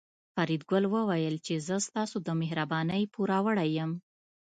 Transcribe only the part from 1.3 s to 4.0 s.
چې زه ستاسو د مهربانۍ پوروړی یم